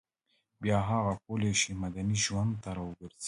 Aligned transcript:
بیا 0.61 0.77
هغه 0.89 1.13
کولای 1.25 1.53
شي 1.61 1.71
مدني 1.83 2.17
ژوند 2.25 2.51
ته 2.61 2.69
راوګرځي 2.77 3.19